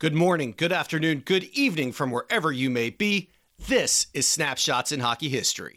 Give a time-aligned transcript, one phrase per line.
[0.00, 3.28] Good morning, good afternoon, good evening from wherever you may be.
[3.58, 5.76] This is Snapshots in Hockey History.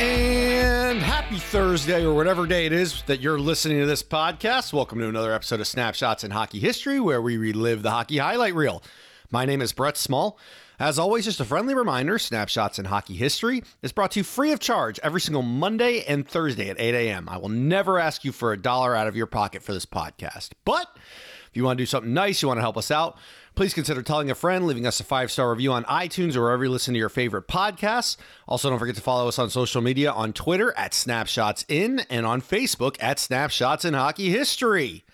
[0.00, 4.72] And happy Thursday or whatever day it is that you're listening to this podcast.
[4.72, 8.56] Welcome to another episode of Snapshots in Hockey History where we relive the hockey highlight
[8.56, 8.82] reel.
[9.30, 10.40] My name is Brett Small.
[10.78, 14.52] As always, just a friendly reminder Snapshots in Hockey History is brought to you free
[14.52, 17.28] of charge every single Monday and Thursday at 8 a.m.
[17.30, 20.50] I will never ask you for a dollar out of your pocket for this podcast.
[20.66, 23.16] But if you want to do something nice, you want to help us out,
[23.54, 26.64] please consider telling a friend, leaving us a five star review on iTunes or wherever
[26.64, 28.18] you listen to your favorite podcasts.
[28.46, 32.26] Also, don't forget to follow us on social media on Twitter at Snapshots In and
[32.26, 35.04] on Facebook at Snapshots in Hockey History.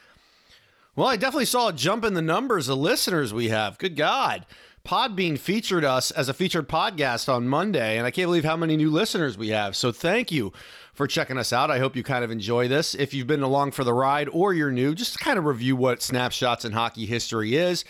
[0.96, 3.78] Well, I definitely saw a jump in the numbers of listeners we have.
[3.78, 4.44] Good God.
[4.84, 8.76] Podbean featured us as a featured podcast on Monday, and I can't believe how many
[8.76, 9.76] new listeners we have.
[9.76, 10.52] So thank you
[10.92, 11.70] for checking us out.
[11.70, 12.96] I hope you kind of enjoy this.
[12.96, 16.02] If you've been along for the ride or you're new, just kind of review what
[16.02, 17.84] Snapshots in Hockey History is.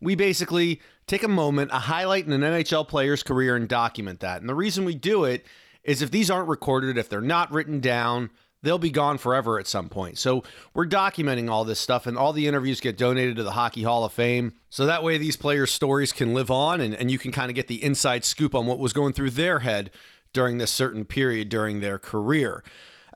[0.00, 4.40] We basically take a moment, a highlight in an NHL player's career, and document that.
[4.40, 5.44] And the reason we do it
[5.82, 8.30] is if these aren't recorded, if they're not written down,
[8.66, 10.18] they'll be gone forever at some point.
[10.18, 10.42] So
[10.74, 14.04] we're documenting all this stuff, and all the interviews get donated to the Hockey Hall
[14.04, 14.54] of Fame.
[14.68, 17.54] So that way, these players' stories can live on, and, and you can kind of
[17.54, 19.90] get the inside scoop on what was going through their head
[20.32, 22.62] during this certain period during their career.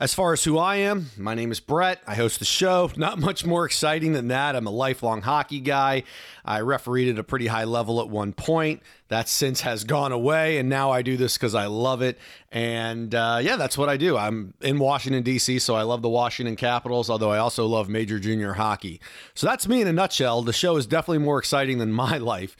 [0.01, 2.01] As far as who I am, my name is Brett.
[2.07, 2.89] I host the show.
[2.97, 4.55] Not much more exciting than that.
[4.55, 6.01] I'm a lifelong hockey guy.
[6.43, 8.81] I refereed at a pretty high level at one point.
[9.09, 12.17] That since has gone away, and now I do this because I love it.
[12.51, 14.17] And uh, yeah, that's what I do.
[14.17, 18.17] I'm in Washington, D.C., so I love the Washington Capitals, although I also love Major
[18.17, 18.99] Junior Hockey.
[19.35, 20.41] So that's me in a nutshell.
[20.41, 22.57] The show is definitely more exciting than my life.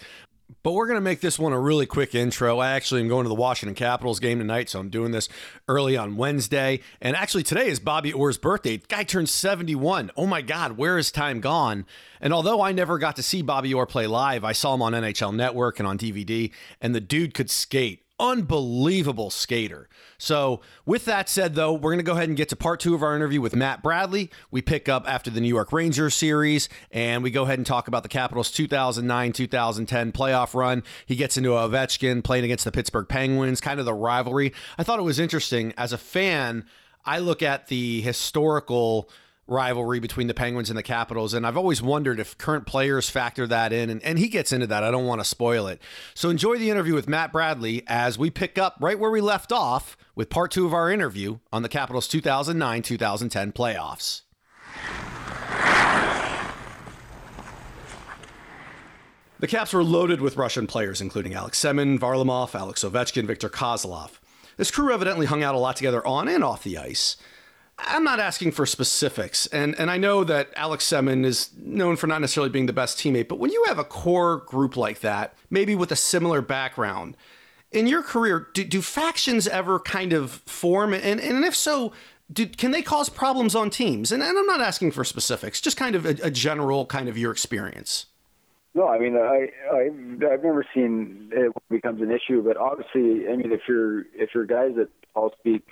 [0.63, 2.59] But we're going to make this one a really quick intro.
[2.59, 5.29] I actually am going to the Washington Capitals game tonight, so I'm doing this
[5.67, 6.81] early on Wednesday.
[7.01, 8.77] And actually, today is Bobby Orr's birthday.
[8.77, 10.11] Guy turned 71.
[10.17, 11.85] Oh my God, where is time gone?
[12.19, 14.93] And although I never got to see Bobby Orr play live, I saw him on
[14.93, 19.89] NHL Network and on DVD, and the dude could skate unbelievable skater.
[20.19, 22.93] So, with that said, though, we're going to go ahead and get to part two
[22.93, 24.29] of our interview with Matt Bradley.
[24.51, 27.87] We pick up after the New York Rangers series, and we go ahead and talk
[27.87, 30.83] about the Capitals' 2009 2010 playoff run.
[31.07, 34.53] He gets into Ovechkin playing against the Pittsburgh Penguins, kind of the rivalry.
[34.77, 35.73] I thought it was interesting.
[35.75, 36.65] As a fan,
[37.03, 39.09] I look at the historical
[39.47, 41.33] rivalry between the Penguins and the Capitals.
[41.33, 43.89] And I've always wondered if current players factor that in.
[43.89, 44.83] And, and he gets into that.
[44.83, 45.81] I don't want to spoil it.
[46.13, 49.51] So enjoy the interview with Matt Bradley as we pick up right where we left
[49.51, 54.21] off with part two of our interview on the Capitals 2009 2010 playoffs.
[59.39, 64.11] The Caps were loaded with Russian players, including Alex Semin, Varlamov, Alex Ovechkin, Viktor Kozlov.
[64.55, 67.17] This crew evidently hung out a lot together on and off the ice.
[67.83, 72.07] I'm not asking for specifics, and and I know that Alex Semin is known for
[72.07, 75.35] not necessarily being the best teammate, but when you have a core group like that,
[75.49, 77.17] maybe with a similar background,
[77.71, 81.93] in your career, do, do factions ever kind of form, and and if so,
[82.31, 84.11] do, can they cause problems on teams?
[84.11, 87.17] And, and I'm not asking for specifics, just kind of a, a general kind of
[87.17, 88.07] your experience.
[88.73, 89.85] No, I mean, I, I
[90.31, 94.45] I've never seen it becomes an issue, but obviously, I mean, if you're if you're
[94.45, 95.65] guys that all speak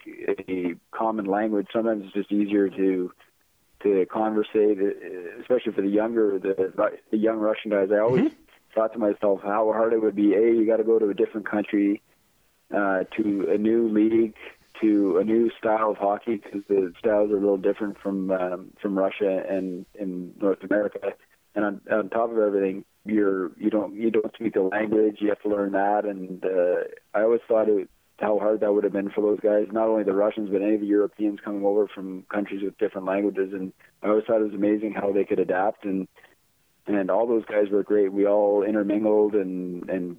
[0.47, 3.11] a common language, sometimes it's just easier to
[3.83, 4.77] to conversate,
[5.39, 6.73] especially for the younger the
[7.11, 7.89] the young Russian guys.
[7.91, 8.73] I always mm-hmm.
[8.75, 10.33] thought to myself how hard it would be.
[10.33, 12.01] A, you got to go to a different country,
[12.75, 14.35] uh, to a new league,
[14.81, 18.71] to a new style of hockey because the styles are a little different from um,
[18.81, 21.13] from Russia and in North America.
[21.55, 25.17] And on, on top of everything, you're you don't you don't speak the language.
[25.19, 26.83] You have to learn that, and uh,
[27.13, 30.03] I always thought it how hard that would have been for those guys, not only
[30.03, 33.53] the Russians but any of the Europeans coming over from countries with different languages.
[33.53, 36.07] And I always thought it was amazing how they could adapt and
[36.87, 38.11] and all those guys were great.
[38.11, 40.17] We all intermingled and and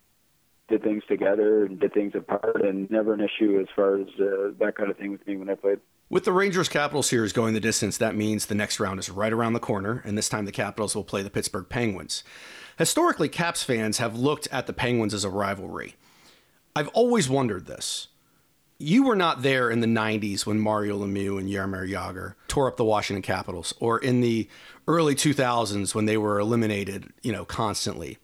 [0.70, 4.52] did things together and did things apart, and never an issue as far as uh,
[4.60, 5.80] that kind of thing with me when I played.
[6.08, 9.32] With the Rangers Capitals series going the distance, that means the next round is right
[9.32, 12.24] around the corner, and this time the Capitals will play the Pittsburgh Penguins.
[12.78, 15.96] Historically, Caps fans have looked at the Penguins as a rivalry.
[16.74, 18.08] I've always wondered this.
[18.78, 22.78] You were not there in the 90s when Mario Lemieux and Jaromir Jagr tore up
[22.78, 24.48] the Washington Capitals, or in the
[24.88, 28.16] early 2000s when they were eliminated, you know, constantly.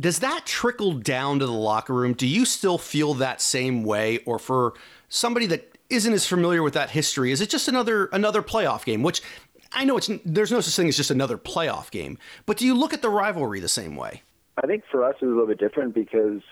[0.00, 2.14] Does that trickle down to the locker room?
[2.14, 4.18] Do you still feel that same way?
[4.26, 4.74] Or for
[5.08, 9.02] somebody that isn't as familiar with that history, is it just another another playoff game?
[9.02, 9.22] Which
[9.72, 12.74] I know it's there's no such thing as just another playoff game, but do you
[12.74, 14.22] look at the rivalry the same way?
[14.56, 16.42] I think for us it's a little bit different because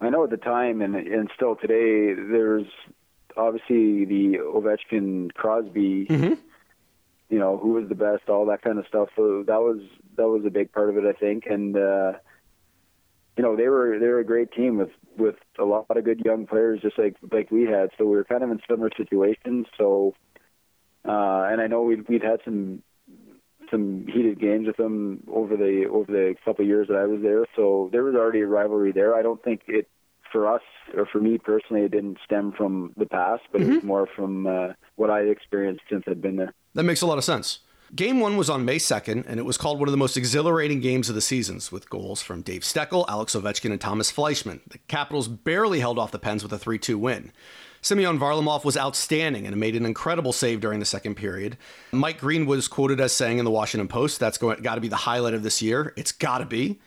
[0.00, 2.66] I know at the time and and still today there's
[3.36, 6.06] obviously the Ovechkin Crosby.
[6.08, 6.34] Mm-hmm.
[7.28, 9.08] You know who was the best, all that kind of stuff.
[9.16, 9.80] So that was
[10.16, 11.46] that was a big part of it, I think.
[11.46, 12.12] And uh,
[13.36, 16.22] you know they were they were a great team with with a lot of good
[16.24, 17.90] young players, just like like we had.
[17.98, 19.66] So we were kind of in similar situations.
[19.76, 20.14] So
[21.04, 22.82] uh, and I know we'd we'd had some
[23.70, 27.20] some heated games with them over the over the couple of years that I was
[27.22, 27.44] there.
[27.54, 29.14] So there was already a rivalry there.
[29.14, 29.88] I don't think it
[30.32, 30.62] for us
[30.94, 33.70] or for me personally, it didn't stem from the past, but mm-hmm.
[33.70, 36.52] it was more from uh, what I experienced since I'd been there.
[36.74, 37.60] That makes a lot of sense.
[37.94, 40.80] Game one was on May 2nd, and it was called one of the most exhilarating
[40.80, 44.60] games of the seasons, with goals from Dave Steckel, Alex Ovechkin, and Tomas Fleischmann.
[44.66, 47.32] The Capitals barely held off the Pens with a 3 2 win.
[47.86, 51.56] Semyon Varlamov was outstanding and made an incredible save during the second period.
[51.92, 54.96] Mike Green was quoted as saying in the Washington Post, "That's got to be the
[54.96, 55.94] highlight of this year.
[55.96, 56.80] It's got to be."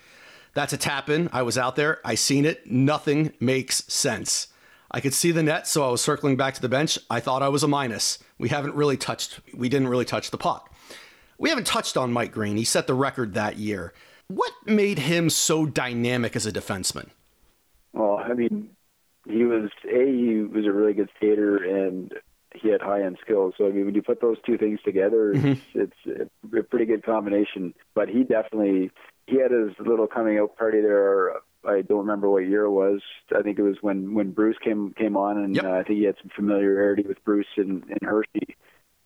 [0.55, 1.29] That's a tap in.
[1.31, 2.01] I was out there.
[2.03, 2.69] I seen it.
[2.69, 4.47] Nothing makes sense.
[4.91, 6.99] I could see the net, so I was circling back to the bench.
[7.09, 8.19] I thought I was a minus.
[8.37, 10.69] We haven't really touched, we didn't really touch the puck.
[11.37, 12.57] We haven't touched on Mike Green.
[12.57, 13.93] He set the record that year.
[14.27, 17.11] What made him so dynamic as a defenseman?
[17.93, 18.71] Well, I mean,
[19.27, 22.13] he was a he was a really good skater and
[22.55, 23.53] he had high end skills.
[23.57, 25.79] So I mean, when you put those two things together, mm-hmm.
[25.79, 27.73] it's, it's a pretty good combination.
[27.93, 28.91] But he definitely
[29.27, 31.33] he had his little coming out party there.
[31.67, 33.01] I don't remember what year it was.
[33.35, 35.65] I think it was when when Bruce came came on, and yep.
[35.65, 38.55] uh, I think he had some familiarity with Bruce and, and Hershey.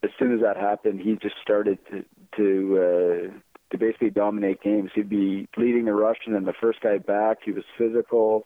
[0.04, 2.06] As soon as that happened, he just started to
[2.38, 3.40] to uh,
[3.72, 4.92] to basically dominate games.
[4.94, 7.40] He'd be leading the rush, and then the first guy back.
[7.44, 8.46] He was physical.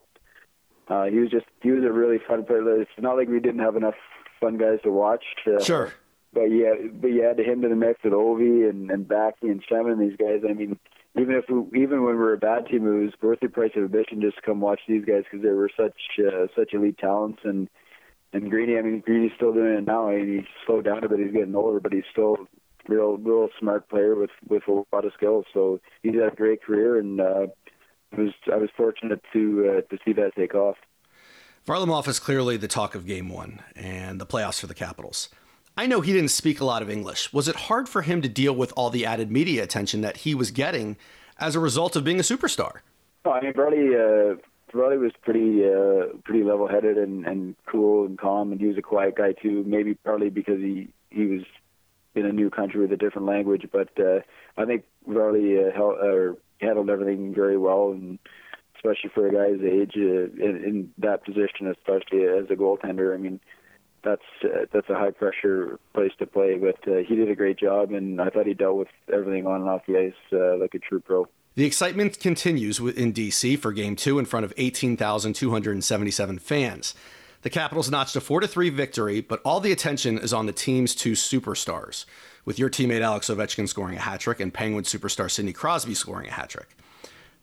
[0.88, 2.80] Uh, he was just he was a really fun player.
[2.80, 3.94] It's not like we didn't have enough
[4.40, 5.24] fun guys to watch.
[5.46, 5.92] Uh, sure.
[6.32, 9.62] But yeah, but you add him to the mix with Ovi and and Backy and
[9.66, 10.42] Shemin, these guys.
[10.48, 10.78] I mean,
[11.18, 13.72] even if we, even when we were a bad team, it was worth the price
[13.76, 16.98] of admission just to come watch these guys because they were such uh, such elite
[16.98, 17.40] talents.
[17.44, 17.68] And
[18.32, 20.08] and Greeny, I mean, Greeny's still doing it now.
[20.08, 21.18] I mean, he's slowed down a bit.
[21.18, 22.36] He's getting older, but he's still
[22.88, 25.46] real real smart player with with a lot of skills.
[25.52, 27.46] So he's had a great career, and uh,
[28.16, 30.76] I was I was fortunate to uh, to see that take off.
[31.66, 35.28] Varlamov is clearly the talk of Game One and the playoffs for the Capitals.
[35.76, 37.32] I know he didn't speak a lot of English.
[37.32, 40.34] Was it hard for him to deal with all the added media attention that he
[40.34, 40.96] was getting
[41.38, 42.78] as a result of being a superstar?
[43.24, 44.36] Oh, I mean, Brody, uh,
[44.72, 49.14] was pretty, uh, pretty level-headed and, and cool and calm, and he was a quiet
[49.16, 49.62] guy too.
[49.66, 51.42] Maybe partly because he he was
[52.14, 54.20] in a new country with a different language, but uh,
[54.56, 54.84] I think
[55.58, 58.18] uh, held, uh, handled everything very well, and
[58.76, 63.14] especially for a guy his age uh, in, in that position, especially as a goaltender.
[63.14, 63.40] I mean
[64.04, 66.56] that's uh, that's a high pressure place to play.
[66.56, 69.62] But uh, he did a great job, and I thought he dealt with everything on
[69.62, 71.26] and off the ice uh, like a true pro.
[71.54, 76.94] The excitement continues in DC for Game Two in front of 18,277 fans.
[77.42, 80.94] The Capitals notched a 4 3 victory, but all the attention is on the team's
[80.94, 82.04] two superstars,
[82.48, 86.28] with your teammate Alex Ovechkin scoring a hat trick and Penguin superstar Sidney Crosby scoring
[86.28, 86.78] a hat trick.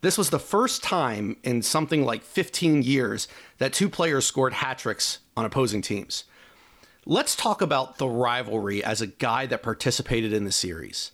[0.02, 3.28] This was the first time in something like 15 years
[3.60, 6.24] that two players scored hat tricks on opposing teams.
[7.06, 11.12] Let's talk about the rivalry as a guy that participated in the series.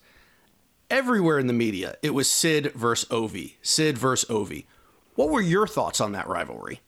[0.90, 3.56] Everywhere in the media, it was Sid versus Ovi.
[3.62, 4.68] Sid versus Ovi.
[5.16, 6.80] What were your thoughts on that rivalry?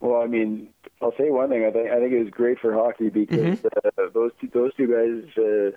[0.00, 0.70] Well, I mean,
[1.02, 1.66] I'll say one thing.
[1.66, 4.00] I think I think it was great for hockey because mm-hmm.
[4.00, 5.76] uh, those two those two guys uh,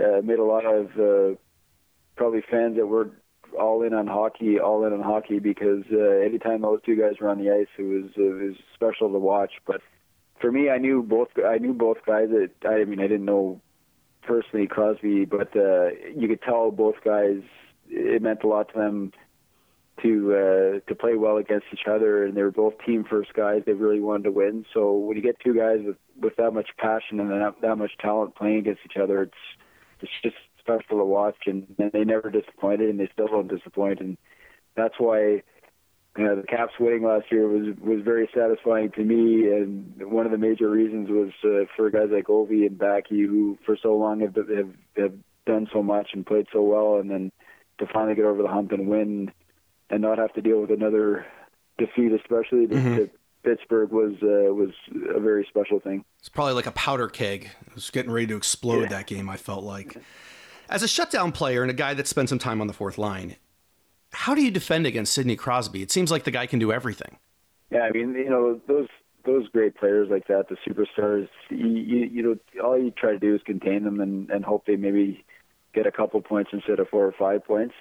[0.00, 1.36] uh, made a lot of uh,
[2.16, 3.10] probably fans that were
[3.58, 7.28] all in on hockey, all in on hockey because uh, anytime those two guys were
[7.28, 9.52] on the ice, it was it was special to watch.
[9.66, 9.80] But
[10.40, 11.28] for me, I knew both.
[11.44, 12.28] I knew both guys.
[12.30, 13.60] That I mean, I didn't know
[14.22, 17.42] personally Crosby, but uh, you could tell both guys.
[17.88, 19.12] It meant a lot to them
[20.02, 23.62] to uh, to play well against each other, and they were both team first guys.
[23.64, 24.66] They really wanted to win.
[24.74, 27.92] So when you get two guys with with that much passion and that, that much
[28.00, 29.34] talent playing against each other, it's
[30.00, 31.36] it's just special to watch.
[31.46, 34.00] And, and they never disappointed, and they still don't disappoint.
[34.00, 34.16] And
[34.74, 35.42] that's why
[36.16, 40.24] you know, the Caps winning last year was was very satisfying to me, and one
[40.24, 43.96] of the major reasons was uh, for guys like Ovi and Backy, who for so
[43.96, 47.32] long have, have have done so much and played so well, and then
[47.78, 49.30] to finally get over the hump and win,
[49.90, 51.26] and not have to deal with another
[51.76, 52.96] defeat, especially mm-hmm.
[52.96, 53.10] to
[53.46, 54.70] Pittsburgh, was uh, was
[55.14, 56.04] a very special thing.
[56.18, 57.50] It's probably like a powder keg.
[57.66, 58.88] It was getting ready to explode yeah.
[58.88, 59.30] that game.
[59.30, 59.96] I felt like.
[60.68, 63.36] As a shutdown player and a guy that spent some time on the fourth line,
[64.12, 65.80] how do you defend against Sidney Crosby?
[65.80, 67.18] It seems like the guy can do everything.
[67.70, 68.88] Yeah, I mean, you know, those
[69.24, 73.18] those great players like that, the superstars, you, you, you know, all you try to
[73.18, 75.24] do is contain them and, and hope they maybe
[75.74, 77.74] get a couple points instead of four or five points.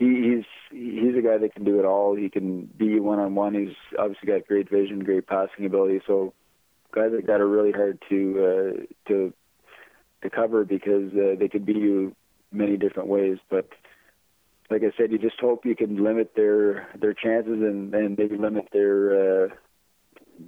[0.00, 2.16] He, he's he's a guy that can do it all.
[2.16, 3.52] He can be one on one.
[3.52, 6.00] He's obviously got great vision, great passing ability.
[6.06, 6.32] So
[6.90, 9.34] guys like that are really hard to uh, to
[10.22, 12.16] to cover because uh, they could beat you
[12.50, 13.36] many different ways.
[13.50, 13.68] But
[14.70, 18.38] like I said, you just hope you can limit their their chances and and maybe
[18.38, 19.48] limit their uh,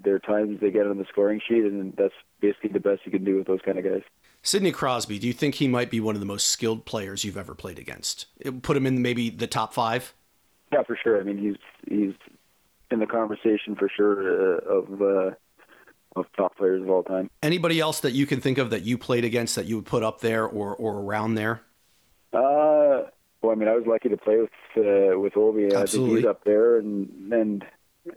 [0.02, 3.24] their times they get on the scoring sheet, and that's basically the best you can
[3.24, 4.02] do with those kind of guys.
[4.42, 7.36] Sidney Crosby, do you think he might be one of the most skilled players you've
[7.36, 8.26] ever played against?
[8.62, 10.14] Put him in maybe the top five.
[10.72, 11.20] Yeah, for sure.
[11.20, 11.56] I mean, he's
[11.88, 12.14] he's
[12.90, 15.30] in the conversation for sure uh, of uh,
[16.16, 17.30] of top players of all time.
[17.42, 20.02] Anybody else that you can think of that you played against that you would put
[20.02, 21.62] up there or or around there?
[22.32, 23.08] Uh,
[23.42, 25.72] well, I mean, I was lucky to play with uh, with Ovi.
[25.72, 27.64] I think he's up there, and and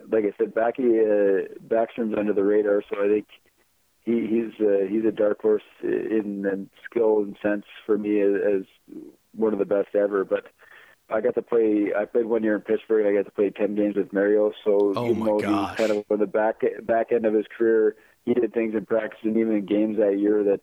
[0.09, 3.27] like I said, Backy uh, Backstrom's under the radar, so I think
[4.05, 8.33] he, he's uh, he's a dark horse in, in skill and sense for me as,
[8.35, 8.97] as
[9.35, 10.23] one of the best ever.
[10.23, 10.45] But
[11.09, 11.91] I got to play.
[11.97, 13.07] I played one year in Pittsburgh.
[13.07, 14.51] I got to play ten games with Mario.
[14.63, 15.69] So oh even though gosh.
[15.69, 17.95] he's kind of on the back back end of his career,
[18.25, 20.61] he did things in practice and even in games that year that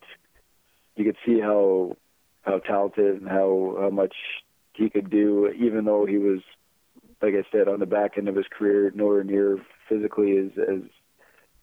[0.95, 1.97] you could see how
[2.43, 4.15] how talented and how how much
[4.75, 5.49] he could do.
[5.49, 6.41] Even though he was,
[7.21, 9.59] like I said, on the back end of his career, nowhere near
[9.89, 10.83] physically as as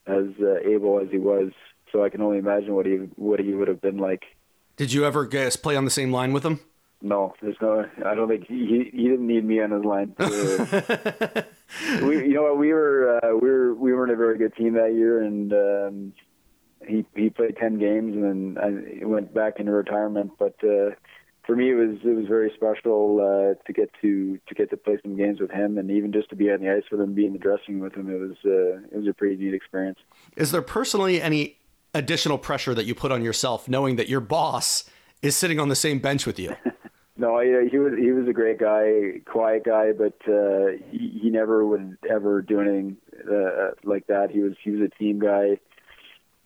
[0.10, 1.51] as uh, able as he was.
[1.92, 4.24] So I can only imagine what he what he would have been like.
[4.78, 6.60] Did you ever guess play on the same line with him?
[7.01, 7.86] No, there's no.
[8.06, 10.16] I don't think he he didn't need me on his line.
[12.01, 12.58] We, you know what?
[12.58, 16.13] We were uh, we were we weren't a very good team that year, and um,
[16.88, 18.24] he he played ten games, and
[18.58, 20.32] then I went back into retirement.
[20.39, 20.96] But uh,
[21.50, 24.77] for me, it was it was very special uh, to get to to get to
[24.77, 27.15] play some games with him, and even just to be on the ice with him,
[27.15, 28.08] be in the dressing room with him.
[28.08, 29.98] It was uh, it was a pretty neat experience.
[30.38, 31.58] Is there personally any
[31.96, 34.88] additional pressure that you put on yourself, knowing that your boss
[35.24, 36.56] is sitting on the same bench with you?
[37.18, 41.29] No, he, he was he was a great guy, quiet guy, but uh, he, he
[41.29, 42.96] never would ever do anything
[43.29, 44.32] uh, like that.
[44.32, 45.60] He was he was a team guy,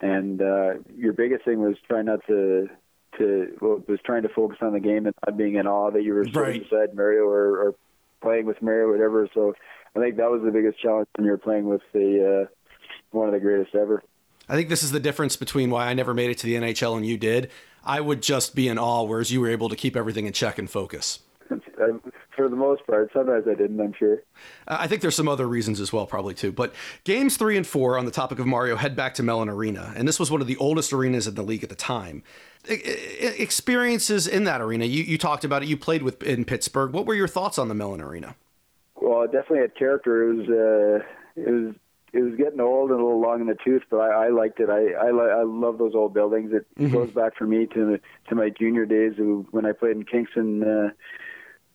[0.02, 2.70] and uh, your biggest thing was trying not to
[3.18, 6.04] to well, was trying to focus on the game and not being in awe that
[6.04, 6.64] you were sitting Right.
[6.70, 7.76] beside Mario or, or
[8.22, 9.28] playing with Mario, or whatever.
[9.34, 9.54] So
[9.96, 13.34] I think that was the biggest challenge when you're playing with the uh, one of
[13.34, 14.04] the greatest ever.
[14.50, 16.98] I think this is the difference between why I never made it to the NHL
[16.98, 17.50] and you did.
[17.86, 20.58] I would just be in awe, whereas you were able to keep everything in check
[20.58, 21.20] and focus.
[22.36, 23.80] For the most part, sometimes I didn't.
[23.80, 24.24] I'm sure.
[24.68, 26.52] Uh, I think there's some other reasons as well, probably too.
[26.52, 29.94] But games three and four, on the topic of Mario, head back to Mellon Arena,
[29.96, 32.24] and this was one of the oldest arenas in the league at the time.
[32.70, 35.70] I- I- experiences in that arena, you, you talked about it.
[35.70, 36.94] You played with in Pittsburgh.
[36.94, 38.36] What were your thoughts on the Mellon Arena?
[39.02, 40.30] Well, it definitely had character.
[40.30, 41.06] It was uh,
[41.42, 41.76] it was
[42.14, 44.60] it was getting old and a little long in the tooth, but I, I liked
[44.60, 44.70] it.
[44.70, 46.52] I I, li- I love those old buildings.
[46.54, 49.14] It goes back for me to to my junior days
[49.52, 50.64] when I played in Kingston.
[50.64, 50.90] Uh,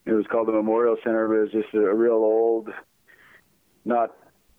[0.09, 2.69] it was called the Memorial Center, but it was just a, real old,
[3.85, 4.15] not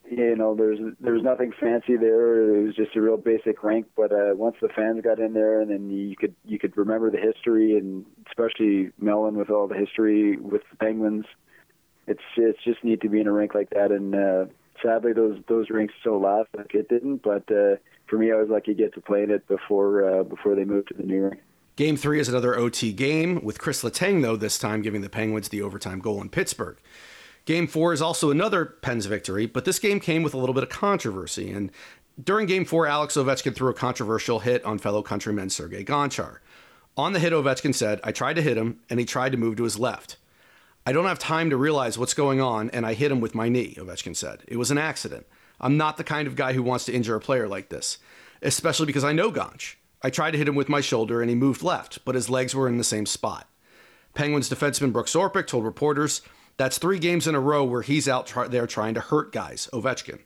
[0.10, 2.56] you know there's there was nothing fancy there.
[2.56, 3.88] It was just a real basic rink.
[3.96, 7.12] But uh, once the fans got in there, and then you could you could remember
[7.12, 11.26] the history, and especially Mellon with all the history with the Penguins
[12.10, 13.92] it's it's just neat to be in a rink like that.
[13.92, 14.46] And uh,
[14.84, 17.22] sadly, those those rinks still last like it didn't.
[17.22, 17.78] But uh,
[18.08, 20.66] for me, I was lucky to get to play in it before uh, before they
[20.66, 21.42] moved to the new rink.
[21.80, 25.48] Game three is another OT game, with Chris Letang, though, this time giving the Penguins
[25.48, 26.76] the overtime goal in Pittsburgh.
[27.46, 30.64] Game four is also another Pens victory, but this game came with a little bit
[30.64, 31.50] of controversy.
[31.50, 31.72] And
[32.22, 36.40] during game four, Alex Ovechkin threw a controversial hit on fellow countryman Sergei Gonchar.
[36.98, 39.56] On the hit, Ovechkin said, I tried to hit him, and he tried to move
[39.56, 40.18] to his left.
[40.86, 43.48] I don't have time to realize what's going on, and I hit him with my
[43.48, 44.44] knee, Ovechkin said.
[44.50, 45.28] It was an accident.
[45.62, 48.00] I'm not the kind of guy who wants to injure a player like this,
[48.42, 49.76] especially because I know Gonch.
[50.02, 52.56] I tried to hit him with my shoulder, and he moved left, but his legs
[52.56, 53.48] were in the same spot.
[54.14, 56.22] Penguins defenseman Brooks Orpik told reporters,
[56.58, 60.20] That's three games in a row where he's out there trying to hurt guys, Ovechkin.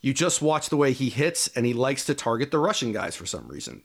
[0.00, 3.16] You just watch the way he hits, and he likes to target the Russian guys
[3.16, 3.82] for some reason.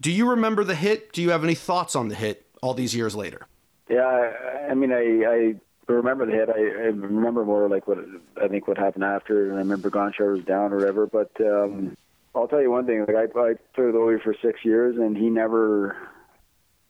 [0.00, 1.12] Do you remember the hit?
[1.12, 3.46] Do you have any thoughts on the hit all these years later?
[3.90, 5.54] Yeah, I, I mean, I, I
[5.92, 6.48] remember the hit.
[6.48, 7.98] I, I remember more like what
[8.42, 11.06] I think what happened after, and I remember Gonchar was down or whatever.
[11.06, 11.96] But um,
[12.34, 15.16] I'll tell you one thing: like I, I played with Ovi for six years, and
[15.16, 15.96] he never,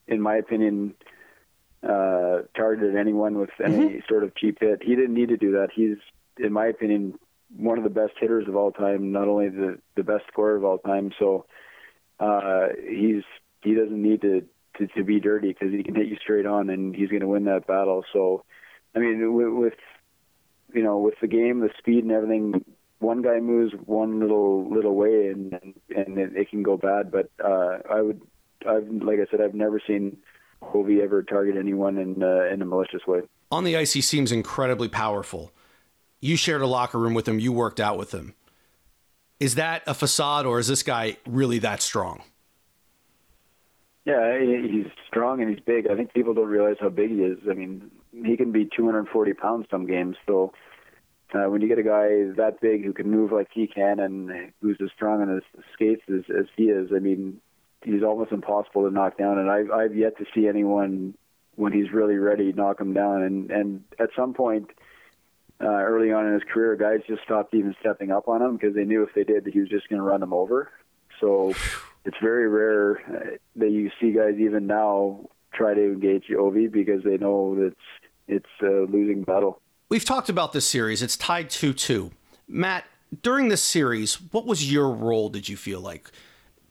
[0.07, 0.95] in my opinion,
[1.83, 4.83] uh, targeted anyone with any sort of cheap hit.
[4.83, 5.69] He didn't need to do that.
[5.75, 5.97] He's,
[6.39, 7.19] in my opinion,
[7.57, 9.13] one of the best hitters of all time.
[9.13, 11.13] Not only the the best scorer of all time.
[11.19, 11.47] So
[12.21, 13.25] uh, he's
[13.63, 14.45] he doesn't need to
[14.79, 17.29] to, to be dirty because he can hit you straight on and he's going to
[17.29, 18.05] win that battle.
[18.13, 18.45] So,
[18.95, 19.79] I mean, with, with
[20.73, 22.65] you know with the game, the speed and everything,
[23.03, 25.53] one guy moves one little little way and
[25.95, 27.11] and, it, it can go bad.
[27.11, 28.23] But uh, I would,
[28.67, 30.17] I've like I said, I've never seen
[30.63, 33.21] Ovi ever target anyone in uh, in a malicious way.
[33.51, 35.53] On the ice, he seems incredibly powerful.
[36.21, 37.39] You shared a locker room with him.
[37.39, 38.35] You worked out with him.
[39.41, 42.23] Is that a facade, or is this guy really that strong?
[44.05, 45.89] Yeah, he's strong and he's big.
[45.89, 47.39] I think people don't realize how big he is.
[47.49, 50.17] I mean, he can be 240 pounds some games.
[50.27, 50.53] So
[51.35, 54.53] uh, when you get a guy that big who can move like he can and
[54.61, 57.41] who's as strong on his skates as, as he is, I mean,
[57.83, 59.39] he's almost impossible to knock down.
[59.39, 61.15] And I've I've yet to see anyone
[61.55, 63.23] when he's really ready knock him down.
[63.23, 64.69] And and at some point.
[65.61, 68.75] Uh, early on in his career, guys just stopped even stepping up on him because
[68.75, 70.73] they knew if they did, that he was just going to run them over.
[71.21, 71.55] So
[72.05, 75.21] it's very rare uh, that you see guys even now
[75.55, 77.77] try to engage Ovi because they know it's
[78.27, 79.62] it's a losing battle.
[79.93, 81.03] We've talked about this series.
[81.03, 82.13] It's tied 2 2.
[82.49, 82.87] Matt,
[83.23, 86.11] during this series, what was your role, did you feel like?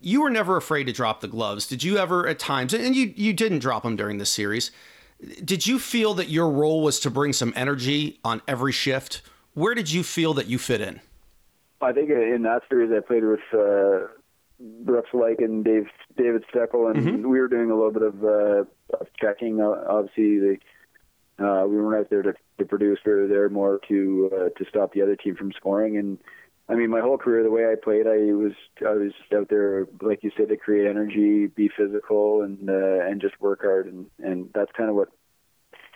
[0.02, 1.68] You were never afraid to drop the gloves.
[1.68, 4.72] Did you ever at times, and you, you didn't drop them during this series,
[5.46, 9.22] did you feel that your role was to bring some energy on every shift?
[9.54, 11.00] Where did you feel that you fit in?
[11.80, 14.08] I think in that series I played with uh,
[14.84, 15.86] Brooks Laich and Dave
[16.18, 17.30] David Steckel, and mm-hmm.
[17.30, 19.62] we were doing a little bit of, uh, of checking.
[19.62, 20.58] Uh, obviously, the,
[21.42, 24.70] uh, we weren't out there to, to produce; we were there more to uh, to
[24.70, 25.98] stop the other team from scoring.
[25.98, 26.18] And
[26.70, 28.54] I mean, my whole career, the way I played, I was
[28.86, 33.22] I was out there, like you said, to create energy, be physical, and uh, and
[33.22, 33.88] just work hard.
[33.88, 35.10] And and that's kind of what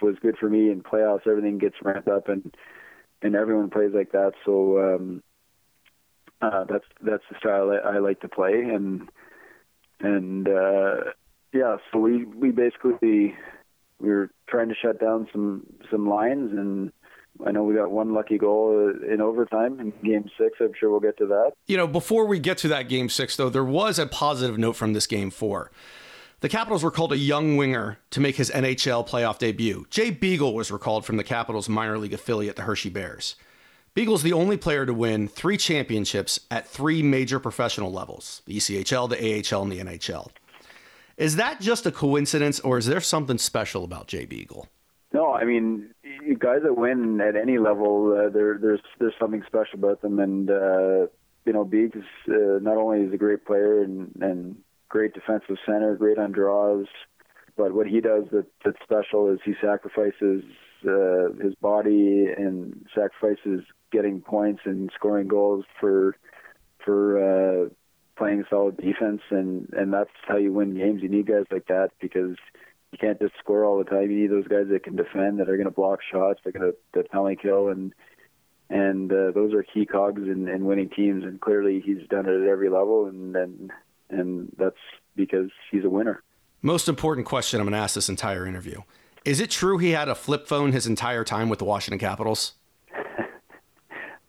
[0.01, 1.27] was good for me in playoffs.
[1.27, 2.55] Everything gets ramped up, and
[3.21, 4.33] and everyone plays like that.
[4.45, 4.79] So.
[4.79, 5.23] um
[6.41, 9.09] uh, that's that's the style I, I like to play, and
[9.99, 10.95] and uh,
[11.53, 13.35] yeah, so we we basically
[13.99, 16.91] we were trying to shut down some some lines, and
[17.45, 20.57] I know we got one lucky goal in overtime in Game Six.
[20.59, 21.51] I'm sure we'll get to that.
[21.67, 24.75] You know, before we get to that Game Six, though, there was a positive note
[24.75, 25.71] from this Game Four.
[26.41, 29.87] The Capitals recalled a young winger to make his NHL playoff debut.
[29.89, 33.35] Jay Beagle was recalled from the Capitals minor league affiliate, the Hershey Bears.
[33.95, 39.09] Beagle's the only player to win three championships at three major professional levels the ECHL,
[39.09, 40.29] the AHL, and the NHL.
[41.17, 44.67] Is that just a coincidence, or is there something special about Jay Beagle?
[45.13, 45.91] No, I mean,
[46.39, 50.49] guys that win at any level, uh, there, there's there's something special about them, and
[50.49, 51.07] uh,
[51.45, 54.57] you know, Beagle uh, not only is a great player and, and
[54.89, 56.87] great defensive center, great on draws,
[57.55, 60.43] but what he does that, that's special is he sacrifices
[60.85, 66.17] uh, his body and sacrifices getting points and scoring goals for
[66.83, 67.69] for uh,
[68.15, 71.01] playing solid defense, and and that's how you win games.
[71.01, 72.35] You need guys like that because
[72.91, 74.09] you can't just score all the time.
[74.11, 76.59] You need those guys that can defend, that are going to block shots, that are
[76.59, 77.93] going to penalty kill, and
[78.69, 81.23] and uh, those are key cogs in, in winning teams.
[81.23, 83.71] And clearly, he's done it at every level, and and
[84.09, 84.75] and that's
[85.15, 86.23] because he's a winner.
[86.61, 88.81] Most important question I'm going to ask this entire interview:
[89.23, 92.53] Is it true he had a flip phone his entire time with the Washington Capitals?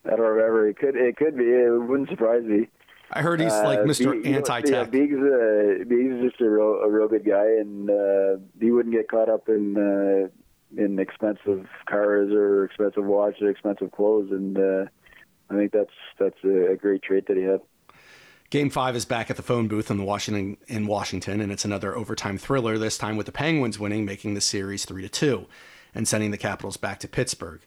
[0.06, 0.68] that or whatever.
[0.68, 1.44] It could it could be.
[1.44, 2.68] It wouldn't surprise me.
[3.12, 4.22] I heard he's like uh, Mr.
[4.22, 4.92] Be, Anti-Tech.
[4.92, 9.28] Yeah, uh, just a real a real good guy, and uh, he wouldn't get caught
[9.28, 10.28] up in uh,
[10.80, 14.84] in expensive cars or expensive watches or expensive clothes, and uh,
[15.50, 17.60] I think that's that's a, a great trait that he had.
[18.50, 21.64] Game five is back at the phone booth in the Washington in Washington, and it's
[21.64, 22.78] another overtime thriller.
[22.78, 25.46] This time with the Penguins winning, making the series three to two,
[25.94, 27.60] and sending the Capitals back to Pittsburgh.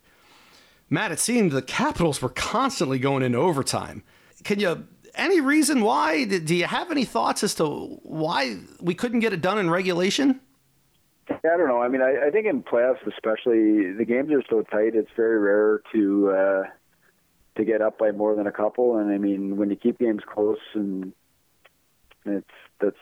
[0.89, 4.03] Matt, it seemed the Capitals were constantly going into overtime.
[4.43, 4.87] Can you
[5.19, 6.25] any reason why?
[6.25, 7.65] Do you have any thoughts as to
[8.03, 10.39] why we couldn't get it done in regulation?
[11.29, 11.81] I don't know.
[11.81, 14.95] I mean, I, I think in playoffs, especially, the games are so tight.
[14.95, 16.63] It's very rare to uh,
[17.57, 18.97] to get up by more than a couple.
[18.97, 21.13] And I mean, when you keep games close, and
[22.25, 22.47] it's
[22.79, 22.97] that's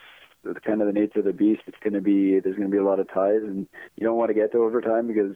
[0.65, 1.61] kind of the nature of the beast.
[1.67, 4.17] It's going to be there's going to be a lot of ties, and you don't
[4.17, 5.35] want to get to overtime because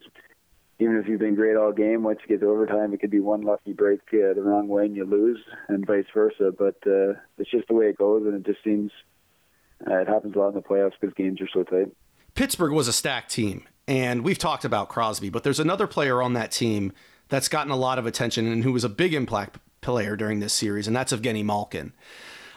[0.82, 3.20] even if you've been great all game, once you get to overtime, it could be
[3.20, 6.52] one lucky break uh, the wrong way and you lose, and vice versa.
[6.58, 8.92] But uh, it's just the way it goes, and it just seems
[9.88, 11.92] uh, it happens a lot in the playoffs because games are so tight.
[12.34, 16.34] Pittsburgh was a stacked team, and we've talked about Crosby, but there's another player on
[16.34, 16.94] that team
[17.30, 20.54] that's gotten a lot of attention and who was a big impact player during this
[20.54, 21.94] series, and that's Evgeny Malkin.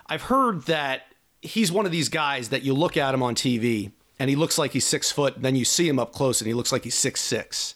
[0.07, 1.03] I've heard that
[1.43, 4.57] he's one of these guys that you look at him on TV and he looks
[4.57, 6.95] like he's six foot, then you see him up close and he looks like he's
[6.95, 7.75] six six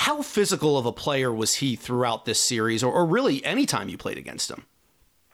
[0.00, 3.90] how physical of a player was he throughout this series, or, or really any time
[3.90, 4.64] you played against him?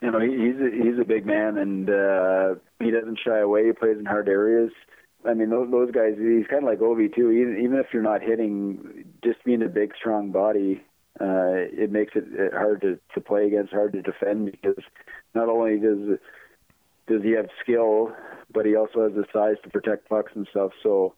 [0.02, 3.66] You know, he's a, he's a big man, and uh, he doesn't shy away.
[3.66, 4.72] He plays in hard areas.
[5.24, 6.14] I mean, those, those guys.
[6.18, 7.30] He's kind of like Ovi too.
[7.30, 10.82] Even, even if you're not hitting, just being a big, strong body,
[11.20, 14.82] uh, it makes it hard to, to play against, hard to defend because
[15.32, 16.18] not only does
[17.06, 18.10] does he have skill,
[18.52, 20.72] but he also has the size to protect pucks and stuff.
[20.82, 21.14] So,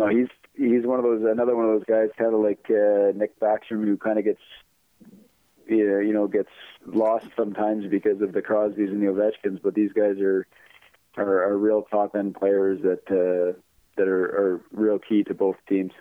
[0.00, 3.12] no, he's he's one of those another one of those guys, kind of like uh,
[3.14, 4.40] Nick Backstrom, who kind of gets
[5.68, 6.50] you know gets
[6.86, 10.46] lost sometimes because of the Crosbys and the Ovechkins, but these guys are
[11.16, 13.58] are, are real top end players that uh,
[13.96, 15.92] that are, are real key to both teams.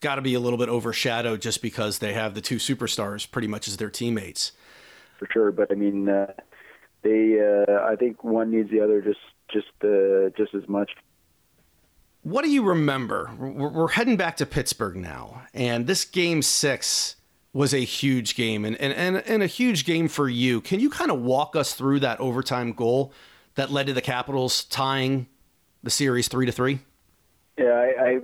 [0.00, 3.48] Got to be a little bit overshadowed just because they have the two superstars pretty
[3.48, 4.52] much as their teammates.
[5.18, 6.32] For sure, but I mean, uh,
[7.02, 10.90] they uh, I think one needs the other just just uh, just as much.
[12.26, 13.30] What do you remember?
[13.38, 17.14] We're, heading back to Pittsburgh now, and this game six
[17.52, 20.60] was a huge game and, and, and, and a huge game for you.
[20.60, 23.12] Can you kind of walk us through that overtime goal
[23.54, 25.28] that led to the Capitals tying
[25.84, 26.80] the series three to three?
[27.56, 28.18] Yeah, I, I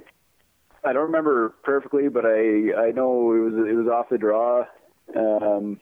[0.90, 4.64] I don't remember perfectly, but I I know it was it was off the draw.
[5.14, 5.78] Um,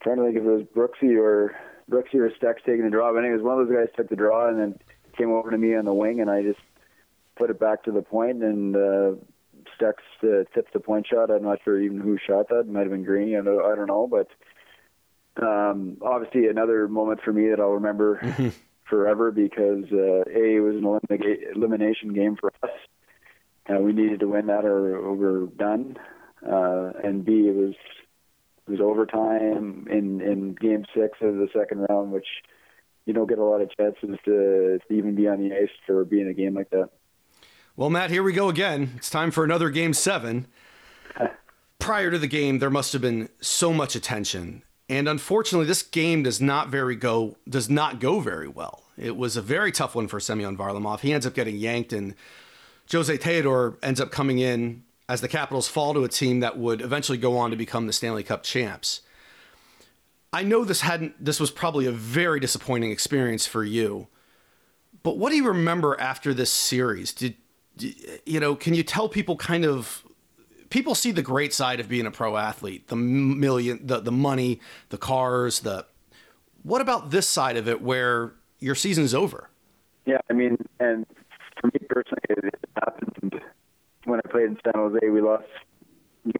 [0.00, 1.56] trying to think if it was Brooksy or
[1.90, 3.12] Brooksy or Stex taking the draw.
[3.12, 4.78] But anyways, one of those guys took the draw and then
[5.18, 6.60] came over to me on the wing, and I just
[7.36, 9.12] put it back to the point, and uh,
[9.78, 11.30] Stex uh, tipped the point shot.
[11.30, 12.60] I'm not sure even who shot that.
[12.60, 13.36] It might have been Greeny.
[13.36, 14.28] I don't, I don't know, but
[15.42, 18.48] um, obviously another moment for me that I'll remember mm-hmm.
[18.88, 22.70] forever because uh, a it was an elimination elimination game for us.
[23.68, 25.96] Uh, we needed to win that or, or we're done.
[26.46, 27.74] Uh, and B it was
[28.66, 32.26] it was overtime in in game six of the second round, which
[33.06, 36.04] you don't get a lot of chances to, to even be on the ice or
[36.04, 36.90] be in a game like that.
[37.76, 38.92] Well, Matt, here we go again.
[38.94, 40.46] It's time for another game seven.
[41.80, 46.22] Prior to the game, there must have been so much attention, and unfortunately, this game
[46.22, 48.84] does not very go does not go very well.
[48.96, 51.00] It was a very tough one for Semyon Varlamov.
[51.00, 52.14] He ends up getting yanked, and
[52.92, 56.80] Jose Theodore ends up coming in as the Capitals fall to a team that would
[56.80, 59.00] eventually go on to become the Stanley Cup champs.
[60.32, 64.06] I know this hadn't this was probably a very disappointing experience for you.
[65.02, 67.12] But what do you remember after this series?
[67.12, 67.34] Did
[67.78, 70.04] you know, can you tell people kind of
[70.70, 74.60] people see the great side of being a pro athlete, the million the the money,
[74.90, 75.86] the cars, the
[76.62, 79.50] what about this side of it where your season's over?
[80.06, 81.06] Yeah, I mean, and
[81.60, 83.40] for me personally, it happened
[84.04, 85.08] when I played in San Jose.
[85.08, 85.44] We lost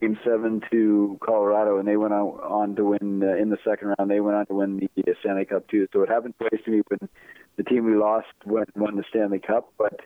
[0.01, 3.95] Game Seven to Colorado, and they went on, on to win uh, in the second
[3.97, 4.09] round.
[4.09, 5.87] They went on to win the Stanley Cup too.
[5.93, 7.09] So it happened twice to me when
[7.57, 10.01] the team we lost went won the Stanley Cup, but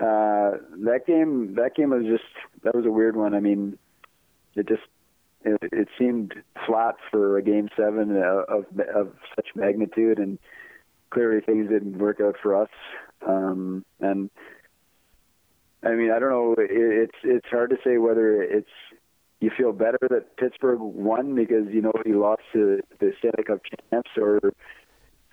[0.00, 2.24] uh, that game, that game was just
[2.62, 3.34] that was a weird one.
[3.34, 3.78] I mean,
[4.54, 4.82] it just
[5.42, 6.34] it, it seemed
[6.66, 10.38] flat for a game seven of of such magnitude, and
[11.10, 12.70] clearly things didn't work out for us.
[13.26, 14.28] Um, and
[15.82, 16.54] I mean, I don't know.
[16.58, 18.68] It, it's it's hard to say whether it's
[19.40, 23.60] you feel better that Pittsburgh won because you know you lost to the Stanley Cup
[23.64, 24.40] champs, or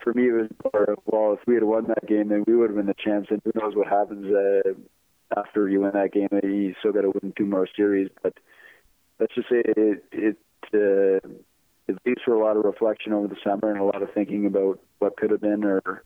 [0.03, 2.69] for me, it was more, well, if we had won that game, then we would
[2.69, 4.73] have been the champs, and who knows what happens uh,
[5.39, 6.27] after you win that game.
[6.31, 8.33] You still got to win two more series, but
[9.19, 10.37] let's just say it it
[10.73, 11.27] uh,
[11.87, 14.45] it leaves for a lot of reflection over the summer and a lot of thinking
[14.45, 16.03] about what could have been, or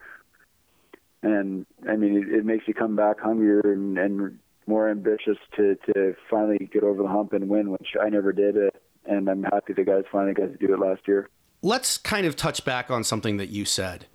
[1.24, 5.76] and I mean, it, it makes you come back hungrier and, and more ambitious to
[5.94, 8.70] to finally get over the hump and win, which I never did, uh,
[9.06, 11.30] and I'm happy the guys finally got to do it last year
[11.62, 14.06] let's kind of touch back on something that you said.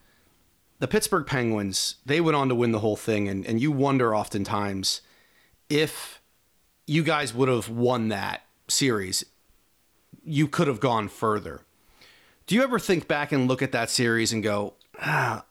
[0.78, 4.14] The Pittsburgh Penguins, they went on to win the whole thing, and, and you wonder
[4.14, 5.00] oftentimes
[5.68, 6.20] if
[6.87, 9.24] you guys would have won that series,
[10.24, 11.62] you could have gone further.
[12.46, 15.44] Do you ever think back and look at that series and go, ah,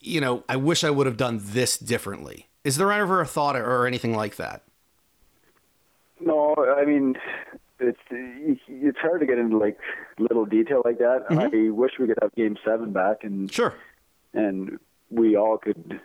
[0.00, 2.48] you know, I wish I would have done this differently?
[2.64, 4.62] Is there ever a thought or anything like that?
[6.20, 7.16] No, I mean,
[7.82, 9.78] it's it's hard to get into like
[10.18, 11.26] little detail like that.
[11.30, 11.56] Mm-hmm.
[11.56, 13.74] I wish we could have Game Seven back and sure,
[14.32, 14.78] and
[15.10, 16.00] we all could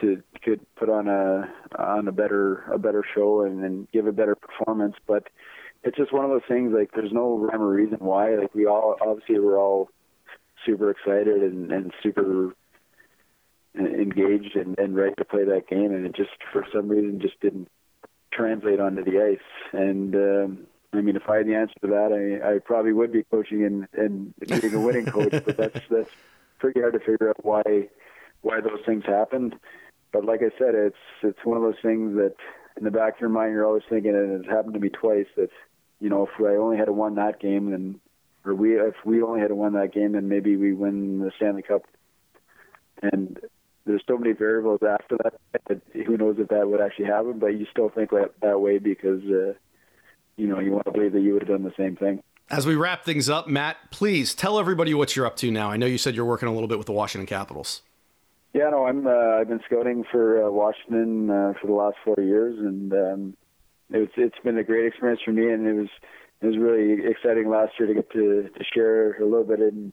[0.00, 4.12] to could put on a on a better a better show and, and give a
[4.12, 4.96] better performance.
[5.06, 5.28] But
[5.84, 6.72] it's just one of those things.
[6.72, 8.34] Like there's no rhyme or reason why.
[8.36, 9.90] Like we all obviously we're all
[10.66, 12.54] super excited and, and super
[13.74, 17.40] engaged and, and ready to play that game, and it just for some reason just
[17.40, 17.68] didn't
[18.32, 19.72] translate onto the ice.
[19.72, 23.12] And um, I mean, if I had the answer to that, I, I probably would
[23.12, 25.30] be coaching and, and being a winning coach.
[25.44, 26.10] but that's that's
[26.58, 27.62] pretty hard to figure out why
[28.40, 29.54] why those things happened.
[30.12, 32.34] But like I said, it's it's one of those things that
[32.76, 35.26] in the back of your mind you're always thinking, and it's happened to me twice.
[35.36, 35.50] That
[36.00, 38.00] you know, if I only had won that game, then
[38.44, 41.62] or we if we only had won that game, then maybe we win the Stanley
[41.62, 41.82] Cup.
[43.02, 43.38] And
[43.84, 45.34] there's so many variables after that.
[45.68, 47.38] that who knows if that would actually happen?
[47.38, 49.22] But you still think that, that way because.
[49.24, 49.52] Uh,
[50.38, 52.22] you know, you want to believe that you would have done the same thing.
[52.50, 55.70] As we wrap things up, Matt, please tell everybody what you're up to now.
[55.70, 57.82] I know you said you're working a little bit with the Washington Capitals.
[58.54, 59.06] Yeah, no, I'm.
[59.06, 63.36] Uh, I've been scouting for uh, Washington uh, for the last four years, and um,
[63.90, 65.52] it's it's been a great experience for me.
[65.52, 65.88] And it was
[66.40, 69.92] it was really exciting last year to get to, to share a little bit in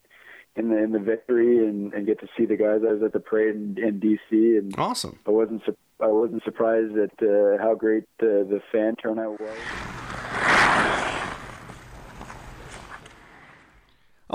[0.55, 2.79] in the in the victory and, and get to see the guys.
[2.87, 5.19] I was at the parade in, in DC, and awesome.
[5.27, 5.61] I wasn't
[5.99, 9.57] I wasn't surprised at uh, how great uh, the fan turnout was.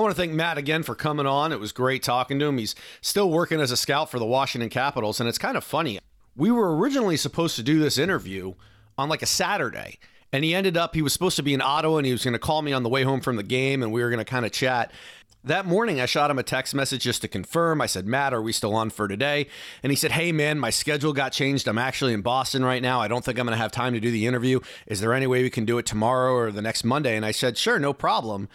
[0.01, 1.53] I want to thank Matt again for coming on.
[1.53, 2.57] It was great talking to him.
[2.57, 5.99] He's still working as a scout for the Washington Capitals, and it's kind of funny.
[6.35, 8.55] We were originally supposed to do this interview
[8.97, 9.99] on like a Saturday,
[10.33, 12.33] and he ended up, he was supposed to be in Ottawa and he was going
[12.33, 14.25] to call me on the way home from the game and we were going to
[14.25, 14.91] kind of chat.
[15.45, 17.83] That morning, I shot him a text message just to confirm.
[17.83, 19.49] I said, Matt, are we still on for today?
[19.83, 21.69] And he said, Hey, man, my schedule got changed.
[21.69, 23.03] I'm actually in Boston right now.
[23.03, 24.61] I don't think I'm going to have time to do the interview.
[24.87, 27.17] Is there any way we can do it tomorrow or the next Monday?
[27.17, 28.49] And I said, Sure, no problem.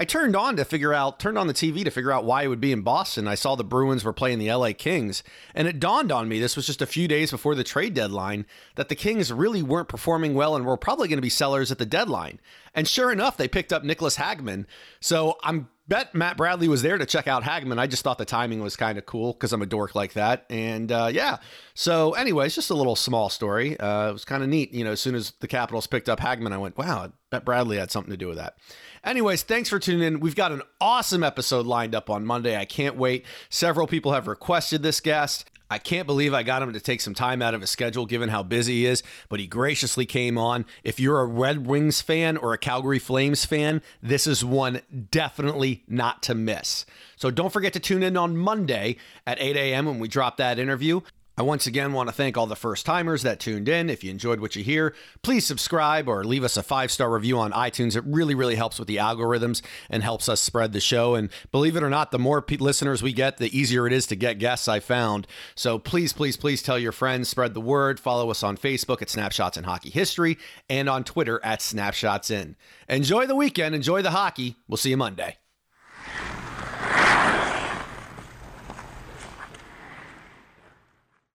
[0.00, 2.48] I turned on to figure out, turned on the TV to figure out why it
[2.48, 3.28] would be in Boston.
[3.28, 5.22] I saw the Bruins were playing the LA Kings,
[5.54, 8.46] and it dawned on me this was just a few days before the trade deadline
[8.76, 11.76] that the Kings really weren't performing well and were probably going to be sellers at
[11.76, 12.40] the deadline.
[12.74, 14.66] And sure enough, they picked up Nicholas Hagman.
[15.00, 17.78] So I'm bet Matt Bradley was there to check out Hagman.
[17.78, 20.46] I just thought the timing was kind of cool because I'm a dork like that.
[20.48, 21.38] And uh, yeah.
[21.74, 23.78] So, anyways, just a little small story.
[23.78, 24.72] Uh, it was kind of neat.
[24.72, 27.76] You know, as soon as the Capitals picked up Hagman, I went, wow, bet Bradley
[27.76, 28.54] had something to do with that.
[29.02, 30.20] Anyways, thanks for tuning in.
[30.20, 32.56] We've got an awesome episode lined up on Monday.
[32.56, 33.26] I can't wait.
[33.48, 35.50] Several people have requested this guest.
[35.70, 38.28] I can't believe I got him to take some time out of his schedule given
[38.28, 40.66] how busy he is, but he graciously came on.
[40.82, 45.84] If you're a Red Wings fan or a Calgary Flames fan, this is one definitely
[45.86, 46.84] not to miss.
[47.16, 49.86] So don't forget to tune in on Monday at 8 a.m.
[49.86, 51.02] when we drop that interview.
[51.40, 53.88] I once again want to thank all the first timers that tuned in.
[53.88, 57.38] If you enjoyed what you hear, please subscribe or leave us a five star review
[57.38, 57.96] on iTunes.
[57.96, 61.14] It really, really helps with the algorithms and helps us spread the show.
[61.14, 64.06] And believe it or not, the more pe- listeners we get, the easier it is
[64.08, 65.26] to get guests, I found.
[65.54, 67.98] So please, please, please tell your friends, spread the word.
[67.98, 70.36] Follow us on Facebook at Snapshots in Hockey History
[70.68, 72.54] and on Twitter at Snapshots In.
[72.86, 74.56] Enjoy the weekend, enjoy the hockey.
[74.68, 75.38] We'll see you Monday.